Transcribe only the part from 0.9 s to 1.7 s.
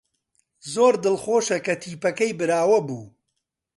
دڵخۆشە